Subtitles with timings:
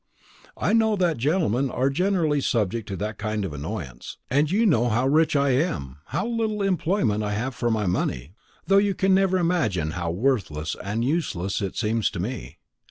[0.57, 4.89] I know that gentlemen are generally subject to that kind of annoyance; and you know
[4.89, 8.31] how rich I am, how little employment I have for my money,
[8.65, 12.57] though you can never imagine how worthless and useless it seems to me.